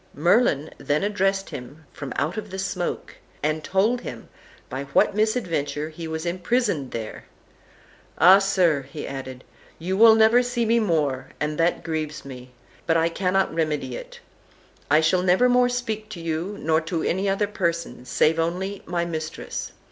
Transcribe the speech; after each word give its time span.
Merlin 0.15 0.71
then 0.79 1.03
addressed 1.03 1.51
him 1.51 1.85
from 1.93 2.11
out 2.15 2.33
the 2.49 2.57
smoke, 2.57 3.17
and 3.43 3.63
told 3.63 4.01
him 4.01 4.29
by 4.67 4.85
what 4.85 5.15
misadventure 5.15 5.89
he 5.89 6.07
was 6.07 6.25
imprisoned 6.25 6.89
there. 6.89 7.25
"Ah, 8.17 8.39
sir!" 8.39 8.81
he 8.89 9.05
added, 9.05 9.43
"you 9.77 9.95
will 9.95 10.15
never 10.15 10.41
see 10.41 10.65
me 10.65 10.79
more, 10.79 11.29
and 11.39 11.59
that 11.59 11.83
grieves 11.83 12.25
me, 12.25 12.51
but 12.87 12.97
I 12.97 13.09
cannot 13.09 13.53
remedy 13.53 13.95
it; 13.95 14.19
I 14.89 15.01
shall 15.01 15.21
never 15.21 15.47
more 15.47 15.69
speak 15.69 16.09
to 16.09 16.19
you, 16.19 16.57
nor 16.59 16.81
to 16.81 17.03
any 17.03 17.29
other 17.29 17.45
person, 17.45 18.03
save 18.03 18.39
only 18.39 18.81
my 18.87 19.05
mistress. 19.05 19.71